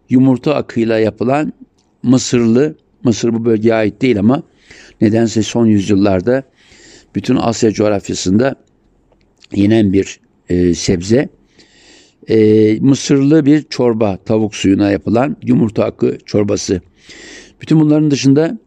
yumurta 0.09 0.55
akıyla 0.55 0.99
yapılan 0.99 1.53
Mısırlı, 2.03 2.75
Mısır 3.03 3.33
bu 3.33 3.45
bölgeye 3.45 3.73
ait 3.73 4.01
değil 4.01 4.19
ama 4.19 4.43
nedense 5.01 5.43
son 5.43 5.65
yüzyıllarda 5.65 6.43
bütün 7.15 7.35
Asya 7.35 7.71
coğrafyasında 7.71 8.55
yenen 9.55 9.93
bir 9.93 10.19
e, 10.49 10.73
sebze. 10.73 11.29
E, 12.29 12.77
Mısırlı 12.81 13.45
bir 13.45 13.63
çorba, 13.63 14.17
tavuk 14.17 14.55
suyuna 14.55 14.91
yapılan 14.91 15.37
yumurta 15.43 15.85
akı 15.85 16.17
çorbası. 16.25 16.81
Bütün 17.61 17.79
bunların 17.79 18.11
dışında 18.11 18.57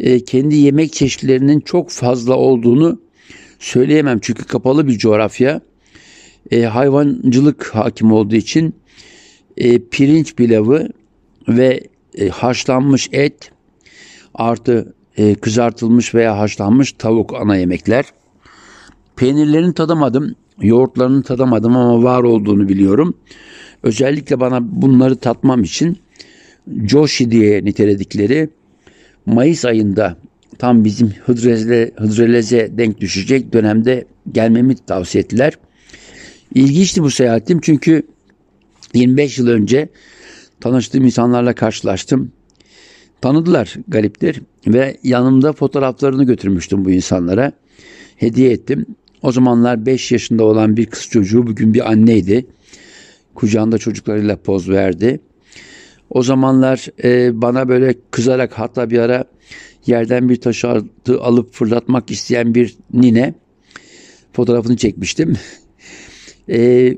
e, 0.00 0.24
kendi 0.24 0.56
yemek 0.56 0.92
çeşitlerinin 0.92 1.60
çok 1.60 1.90
fazla 1.90 2.34
olduğunu 2.36 3.00
söyleyemem. 3.58 4.18
Çünkü 4.22 4.44
kapalı 4.44 4.88
bir 4.88 4.98
coğrafya. 4.98 5.60
E, 6.50 6.62
hayvancılık 6.62 7.66
hakim 7.74 8.12
olduğu 8.12 8.36
için 8.36 8.74
e, 9.56 9.78
pirinç 9.78 10.34
pilavı 10.34 10.88
ve 11.48 11.80
e, 12.18 12.28
haşlanmış 12.28 13.08
et 13.12 13.52
artı 14.34 14.94
e, 15.16 15.34
kızartılmış 15.34 16.14
veya 16.14 16.38
haşlanmış 16.38 16.92
tavuk 16.92 17.34
ana 17.34 17.56
yemekler. 17.56 18.04
Peynirlerini 19.16 19.74
tadamadım, 19.74 20.34
yoğurtlarını 20.60 21.22
tadamadım 21.22 21.76
ama 21.76 22.02
var 22.02 22.22
olduğunu 22.22 22.68
biliyorum. 22.68 23.14
Özellikle 23.82 24.40
bana 24.40 24.82
bunları 24.82 25.16
tatmam 25.16 25.62
için 25.62 25.98
Joshi 26.86 27.30
diye 27.30 27.64
niteledikleri 27.64 28.50
Mayıs 29.26 29.64
ayında 29.64 30.16
tam 30.58 30.84
bizim 30.84 31.10
hıdreze, 31.10 31.92
hıdreleze 31.96 32.70
denk 32.78 33.00
düşecek 33.00 33.52
dönemde 33.52 34.04
gelmemi 34.32 34.76
tavsiye 34.76 35.24
ettiler. 35.24 35.58
İlginçti 36.54 37.02
bu 37.02 37.10
seyahatim 37.10 37.60
çünkü 37.60 38.02
25 38.94 39.38
yıl 39.38 39.48
önce 39.48 39.88
tanıştığım 40.60 41.04
insanlarla 41.04 41.54
karşılaştım. 41.54 42.32
Tanıdılar 43.20 43.74
gariptir 43.88 44.42
ve 44.66 44.96
yanımda 45.02 45.52
fotoğraflarını 45.52 46.24
götürmüştüm 46.24 46.84
bu 46.84 46.90
insanlara. 46.90 47.52
Hediye 48.16 48.50
ettim. 48.50 48.86
O 49.22 49.32
zamanlar 49.32 49.86
5 49.86 50.12
yaşında 50.12 50.44
olan 50.44 50.76
bir 50.76 50.86
kız 50.86 51.08
çocuğu 51.08 51.46
bugün 51.46 51.74
bir 51.74 51.90
anneydi. 51.90 52.46
Kucağında 53.34 53.78
çocuklarıyla 53.78 54.36
poz 54.36 54.68
verdi. 54.68 55.20
O 56.10 56.22
zamanlar 56.22 56.86
e, 57.04 57.42
bana 57.42 57.68
böyle 57.68 57.94
kızarak 58.10 58.52
hatta 58.52 58.90
bir 58.90 58.98
ara 58.98 59.24
yerden 59.86 60.28
bir 60.28 60.36
taşı 60.36 60.68
alıp 61.20 61.54
fırlatmak 61.54 62.10
isteyen 62.10 62.54
bir 62.54 62.76
nine 62.92 63.34
fotoğrafını 64.32 64.76
çekmiştim. 64.76 65.36
E, 66.48 66.94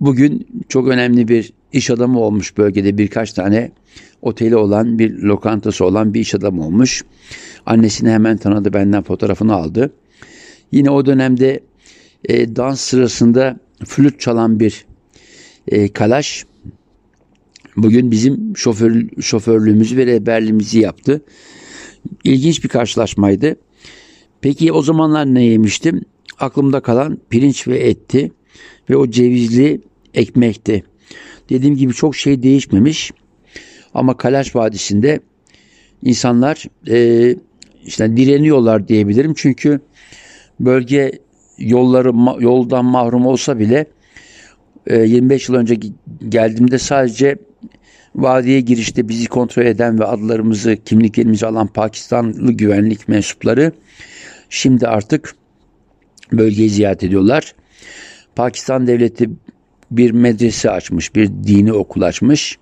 bugün 0.00 0.46
çok 0.68 0.88
önemli 0.88 1.28
bir 1.28 1.52
iş 1.72 1.90
adamı 1.90 2.20
olmuş 2.20 2.56
bölgede 2.56 2.98
birkaç 2.98 3.32
tane 3.32 3.72
oteli 4.22 4.56
olan 4.56 4.98
bir 4.98 5.18
lokantası 5.18 5.84
olan 5.84 6.14
bir 6.14 6.20
iş 6.20 6.34
adamı 6.34 6.66
olmuş. 6.66 7.04
Annesini 7.66 8.10
hemen 8.10 8.36
tanıdı 8.36 8.72
benden 8.72 9.02
fotoğrafını 9.02 9.54
aldı. 9.54 9.92
Yine 10.72 10.90
o 10.90 11.06
dönemde 11.06 11.60
e, 12.24 12.56
dans 12.56 12.80
sırasında 12.80 13.56
flüt 13.84 14.20
çalan 14.20 14.60
bir 14.60 14.86
e, 15.68 15.92
kalaş 15.92 16.46
bugün 17.76 18.10
bizim 18.10 18.56
şoför, 18.56 19.20
şoförlüğümüzü 19.20 19.96
ve 19.96 20.06
rehberliğimizi 20.06 20.78
yaptı. 20.78 21.22
İlginç 22.24 22.64
bir 22.64 22.68
karşılaşmaydı. 22.68 23.56
Peki 24.40 24.72
o 24.72 24.82
zamanlar 24.82 25.26
ne 25.26 25.44
yemiştim? 25.44 26.02
aklımda 26.40 26.80
kalan 26.80 27.18
pirinç 27.30 27.68
ve 27.68 27.78
etti 27.78 28.32
ve 28.90 28.96
o 28.96 29.10
cevizli 29.10 29.80
ekmekti. 30.14 30.84
Dediğim 31.48 31.76
gibi 31.76 31.92
çok 31.92 32.16
şey 32.16 32.42
değişmemiş 32.42 33.12
ama 33.94 34.16
Kalaş 34.16 34.56
Vadisi'nde 34.56 35.20
insanlar 36.02 36.64
e, 36.88 37.36
işte 37.84 38.16
direniyorlar 38.16 38.88
diyebilirim. 38.88 39.34
Çünkü 39.36 39.80
bölge 40.60 41.12
yolları 41.58 42.42
yoldan 42.42 42.84
mahrum 42.84 43.26
olsa 43.26 43.58
bile 43.58 43.86
25 44.90 45.48
e, 45.48 45.52
yıl 45.52 45.60
önce 45.60 45.78
geldiğimde 46.28 46.78
sadece 46.78 47.36
vadiye 48.16 48.60
girişte 48.60 49.08
bizi 49.08 49.26
kontrol 49.26 49.64
eden 49.64 50.00
ve 50.00 50.04
adlarımızı, 50.04 50.76
kimliklerimizi 50.84 51.46
alan 51.46 51.66
Pakistanlı 51.66 52.52
güvenlik 52.52 53.08
mensupları 53.08 53.72
şimdi 54.50 54.88
artık 54.88 55.34
bölgeyi 56.32 56.70
ziyaret 56.70 57.04
ediyorlar. 57.04 57.54
Pakistan 58.36 58.86
devleti 58.86 59.30
bir 59.90 60.10
medrese 60.10 60.70
açmış, 60.70 61.14
bir 61.14 61.28
dini 61.28 61.72
okul 61.72 62.02
açmış. 62.02 62.58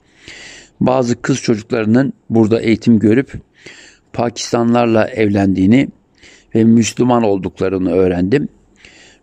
Bazı 0.80 1.22
kız 1.22 1.40
çocuklarının 1.40 2.12
burada 2.30 2.60
eğitim 2.60 2.98
görüp 2.98 3.32
Pakistanlarla 4.12 5.08
evlendiğini 5.08 5.88
ve 6.54 6.64
Müslüman 6.64 7.22
olduklarını 7.22 7.92
öğrendim. 7.92 8.48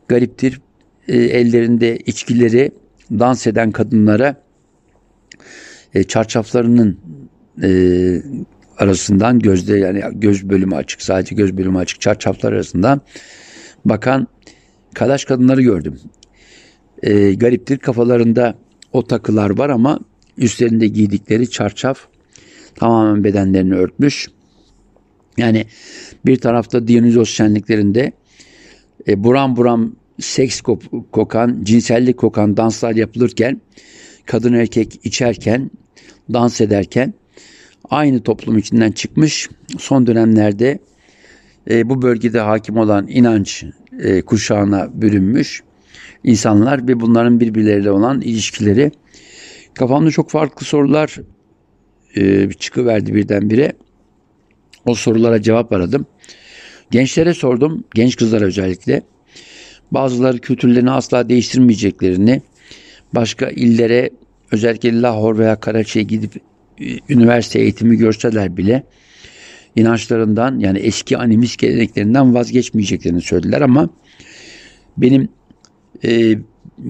Gariptir 0.07 0.61
e, 1.07 1.17
ellerinde 1.17 1.97
içkileri 1.97 2.71
dans 3.11 3.47
eden 3.47 3.71
kadınlara 3.71 4.35
e, 5.93 6.03
çarşaflarının 6.03 6.99
e, 7.63 7.69
arasından 8.77 9.39
gözde 9.39 9.77
yani 9.77 10.03
göz 10.11 10.49
bölümü 10.49 10.75
açık 10.75 11.01
sadece 11.01 11.35
göz 11.35 11.57
bölümü 11.57 11.77
açık 11.77 12.01
çarşaflar 12.01 12.53
arasından 12.53 13.01
bakan 13.85 14.27
kalaş 14.93 15.25
kadınları 15.25 15.61
gördüm. 15.61 15.99
E, 17.03 17.33
gariptir 17.33 17.77
kafalarında 17.77 18.55
o 18.93 19.07
takılar 19.07 19.57
var 19.57 19.69
ama 19.69 19.99
üstlerinde 20.37 20.87
giydikleri 20.87 21.49
çarşaf 21.49 22.07
tamamen 22.75 23.23
bedenlerini 23.23 23.75
örtmüş. 23.75 24.27
Yani 25.37 25.65
bir 26.25 26.35
tarafta 26.35 26.87
Dionysos 26.87 27.29
şenliklerinde 27.29 28.11
e, 29.07 29.23
buram 29.23 29.55
buram 29.55 29.95
seks 30.19 30.61
kokan, 31.11 31.59
cinsellik 31.63 32.17
kokan 32.17 32.57
danslar 32.57 32.95
yapılırken 32.95 33.61
kadın 34.25 34.53
erkek 34.53 34.99
içerken, 35.03 35.71
dans 36.33 36.61
ederken 36.61 37.13
aynı 37.89 38.23
toplum 38.23 38.57
içinden 38.57 38.91
çıkmış. 38.91 39.49
Son 39.77 40.07
dönemlerde 40.07 40.79
e, 41.69 41.89
bu 41.89 42.01
bölgede 42.01 42.39
hakim 42.39 42.77
olan 42.77 43.07
inanç 43.07 43.63
e, 43.99 44.21
kuşağına 44.21 45.01
bürünmüş 45.01 45.63
insanlar 46.23 46.87
ve 46.87 46.99
bunların 46.99 47.39
birbirleriyle 47.39 47.91
olan 47.91 48.21
ilişkileri. 48.21 48.91
Kafamda 49.73 50.11
çok 50.11 50.29
farklı 50.29 50.65
sorular 50.65 51.17
e, 52.15 52.49
çıkıverdi 52.51 53.15
birdenbire. 53.15 53.73
O 54.85 54.95
sorulara 54.95 55.41
cevap 55.41 55.71
aradım. 55.71 56.05
Gençlere 56.91 57.33
sordum, 57.33 57.83
genç 57.95 58.15
kızlar 58.15 58.41
özellikle. 58.41 59.01
Bazıları 59.91 60.39
kültürlerini 60.39 60.91
asla 60.91 61.29
değiştirmeyeceklerini, 61.29 62.41
başka 63.13 63.49
illere 63.49 64.09
özellikle 64.51 65.01
Lahore 65.01 65.37
veya 65.37 65.55
Karachi'ye 65.55 66.03
gidip 66.05 66.41
e, 66.81 66.85
üniversite 67.09 67.59
eğitimi 67.59 67.97
görseler 67.97 68.57
bile 68.57 68.83
inançlarından 69.75 70.59
yani 70.59 70.79
eski 70.79 71.17
animist 71.17 71.57
geleneklerinden 71.57 72.35
vazgeçmeyeceklerini 72.35 73.21
söylediler 73.21 73.61
ama 73.61 73.89
benim 74.97 75.29
e, 76.03 76.35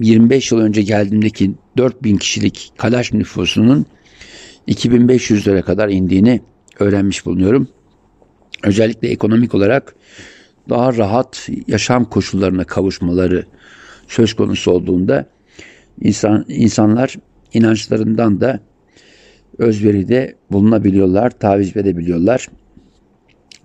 25 0.00 0.52
yıl 0.52 0.60
önce 0.60 0.82
geldiğimdeki 0.82 1.54
4000 1.76 2.16
kişilik 2.16 2.72
Kalaş 2.76 3.12
nüfusunun 3.12 3.86
2500'lere 4.68 5.62
kadar 5.62 5.88
indiğini 5.88 6.40
öğrenmiş 6.78 7.26
bulunuyorum. 7.26 7.68
Özellikle 8.64 9.08
ekonomik 9.08 9.54
olarak 9.54 9.94
daha 10.68 10.96
rahat 10.96 11.48
yaşam 11.66 12.04
koşullarına 12.04 12.64
kavuşmaları 12.64 13.46
söz 14.08 14.34
konusu 14.34 14.70
olduğunda 14.70 15.26
insan 16.00 16.44
insanlar 16.48 17.16
inançlarından 17.54 18.40
da 18.40 18.60
özveride 19.58 20.36
bulunabiliyorlar, 20.50 21.30
taviz 21.30 21.76
verebiliyorlar. 21.76 22.48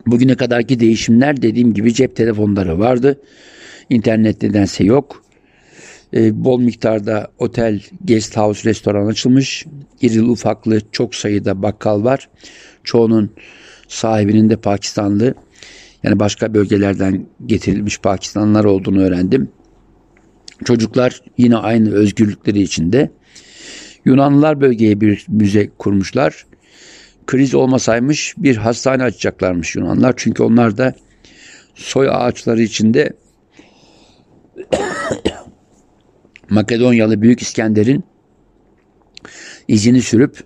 Bugüne 0.08 0.36
kadarki 0.36 0.80
değişimler 0.80 1.42
dediğim 1.42 1.74
gibi 1.74 1.94
cep 1.94 2.16
telefonları 2.16 2.80
vardı. 2.80 3.22
İnternet 3.90 4.42
nedense 4.42 4.84
yok. 4.84 5.24
E, 6.14 6.44
bol 6.44 6.60
miktarda 6.62 7.28
otel, 7.40 7.82
guest 8.08 8.38
house, 8.38 8.70
restoran 8.70 9.08
açılmış. 9.08 9.66
İrili 10.02 10.24
ufaklı 10.24 10.82
çok 10.92 11.16
sayıda 11.16 11.62
bakkal 11.62 12.04
var. 12.04 12.30
Çoğunun 12.84 13.32
sahibinin 13.88 14.50
de 14.50 14.56
Pakistanlı. 14.56 15.34
Yani 16.04 16.20
başka 16.20 16.54
bölgelerden 16.54 17.26
getirilmiş 17.46 17.98
Pakistanlılar 18.00 18.64
olduğunu 18.64 19.02
öğrendim. 19.02 19.50
Çocuklar 20.66 21.22
yine 21.38 21.58
aynı 21.58 21.94
özgürlükleri 21.94 22.62
içinde. 22.62 23.12
Yunanlılar 24.08 24.62
bölgeye 24.62 25.02
bir 25.02 25.26
müze 25.28 25.70
kurmuşlar. 25.78 26.46
Kriz 27.26 27.56
olmasaymış 27.56 28.34
bir 28.38 28.58
hastane 28.58 29.04
açacaklarmış 29.04 29.76
Yunanlar. 29.76 30.14
Çünkü 30.18 30.44
onlar 30.44 30.78
da 30.78 30.94
soy 31.76 32.10
ağaçları 32.12 32.62
içinde 32.62 33.14
Makedonyalı 36.50 37.22
Büyük 37.22 37.42
İskender'in 37.42 38.04
izini 39.68 40.02
sürüp 40.02 40.44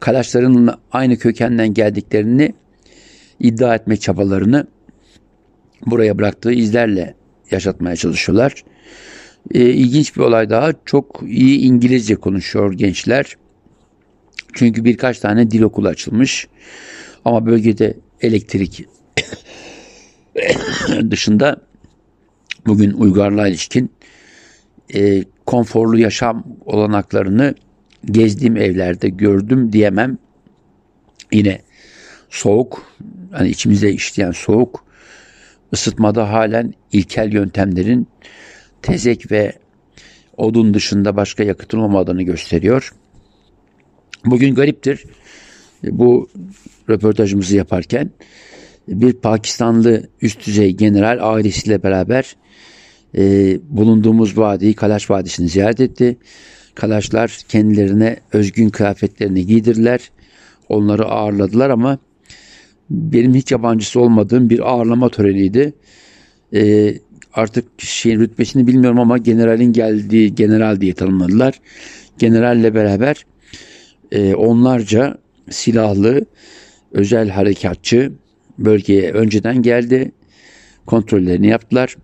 Kalaşların 0.00 0.78
aynı 0.92 1.18
kökenden 1.18 1.74
geldiklerini 1.74 2.54
iddia 3.40 3.74
etme 3.74 3.96
çabalarını 3.96 4.66
buraya 5.86 6.18
bıraktığı 6.18 6.52
izlerle 6.52 7.14
yaşatmaya 7.50 7.96
çalışıyorlar. 7.96 8.64
E, 9.54 9.60
ilginç 9.60 10.16
bir 10.16 10.20
olay 10.20 10.50
daha. 10.50 10.72
Çok 10.84 11.22
iyi 11.26 11.58
İngilizce 11.60 12.16
konuşuyor 12.16 12.72
gençler. 12.72 13.36
Çünkü 14.52 14.84
birkaç 14.84 15.18
tane 15.18 15.50
dil 15.50 15.62
okulu 15.62 15.88
açılmış. 15.88 16.48
Ama 17.24 17.46
bölgede 17.46 17.96
elektrik 18.20 18.86
dışında 21.10 21.60
bugün 22.66 22.92
uygarlığa 22.92 23.48
ilişkin 23.48 23.90
e, 24.94 25.24
konforlu 25.46 25.98
yaşam 25.98 26.44
olanaklarını 26.66 27.54
gezdiğim 28.04 28.56
evlerde 28.56 29.08
gördüm 29.08 29.72
diyemem. 29.72 30.18
Yine 31.32 31.60
soğuk, 32.30 32.82
hani 33.32 33.48
içimize 33.48 33.90
işleyen 33.90 34.30
soğuk, 34.30 34.84
ısıtmada 35.72 36.32
halen 36.32 36.74
ilkel 36.92 37.32
yöntemlerin 37.32 38.08
tezek 38.82 39.30
ve 39.32 39.52
odun 40.36 40.74
dışında 40.74 41.16
başka 41.16 41.42
yakıtın 41.42 41.78
olmadığını 41.78 42.22
gösteriyor. 42.22 42.92
Bugün 44.24 44.54
gariptir. 44.54 45.04
Bu 45.84 46.28
röportajımızı 46.90 47.56
yaparken 47.56 48.10
bir 48.88 49.12
Pakistanlı 49.12 50.08
üst 50.22 50.46
düzey 50.46 50.76
general 50.76 51.18
ailesiyle 51.34 51.82
beraber 51.82 52.36
e, 53.16 53.22
bulunduğumuz 53.68 54.38
vadiyi 54.38 54.74
Kalaş 54.74 55.10
Vadisi'ni 55.10 55.48
ziyaret 55.48 55.80
etti. 55.80 56.16
Kalaşlar 56.74 57.38
kendilerine 57.48 58.16
özgün 58.32 58.68
kıyafetlerini 58.68 59.46
giydirdiler. 59.46 60.10
Onları 60.68 61.04
ağırladılar 61.04 61.70
ama 61.70 61.98
benim 62.90 63.34
hiç 63.34 63.52
yabancısı 63.52 64.00
olmadığım 64.00 64.50
bir 64.50 64.70
ağırlama 64.70 65.08
töreniydi. 65.08 65.74
E, 66.54 66.94
artık 67.34 67.82
şeyin 67.82 68.20
rütbesini 68.20 68.66
bilmiyorum 68.66 69.00
ama 69.00 69.18
generalin 69.18 69.72
geldiği 69.72 70.34
general 70.34 70.80
diye 70.80 70.94
tanımladılar. 70.94 71.60
Generalle 72.18 72.74
beraber 72.74 73.26
e, 74.12 74.34
onlarca 74.34 75.18
silahlı 75.50 76.24
özel 76.92 77.28
harekatçı 77.28 78.12
bölgeye 78.58 79.12
önceden 79.12 79.62
geldi. 79.62 80.12
Kontrollerini 80.86 81.46
yaptılar 81.46 81.96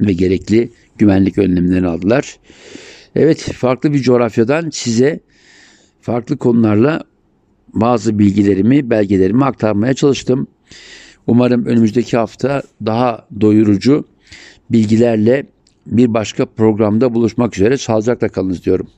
ve 0.00 0.12
gerekli 0.12 0.70
güvenlik 0.98 1.38
önlemlerini 1.38 1.86
aldılar. 1.86 2.36
Evet 3.16 3.40
farklı 3.40 3.92
bir 3.92 3.98
coğrafyadan 3.98 4.70
size 4.70 5.20
farklı 6.00 6.36
konularla 6.36 7.04
bazı 7.74 8.18
bilgilerimi, 8.18 8.90
belgelerimi 8.90 9.44
aktarmaya 9.44 9.94
çalıştım. 9.94 10.46
Umarım 11.26 11.66
önümüzdeki 11.66 12.16
hafta 12.16 12.62
daha 12.86 13.26
doyurucu 13.40 14.04
bilgilerle 14.70 15.46
bir 15.86 16.14
başka 16.14 16.46
programda 16.46 17.14
buluşmak 17.14 17.56
üzere 17.56 17.76
sağlıcakla 17.76 18.28
kalınız 18.28 18.64
diyorum. 18.64 18.88